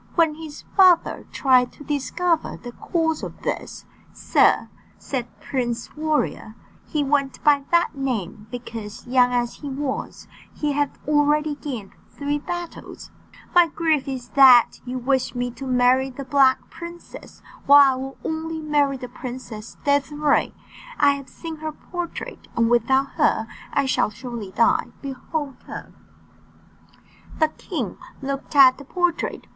[0.15, 6.55] When his father tried to discover the cause of this "Sir," said Prince Warrior
[6.87, 12.39] (he went by that name, because, young as he was, he had already gained three
[12.39, 13.11] battles),
[13.53, 18.17] "my grief is that you wish me to marry the Black Princess, while I will
[18.25, 20.51] only marry the Princess Désirée.
[20.99, 24.87] I have seen her portrait, and without her I shall surely die.
[25.03, 25.93] Behold her!"
[27.37, 29.45] The king looked at the portrait.